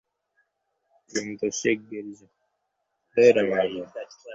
[1.11, 2.27] কিন্তু শিগগির যা।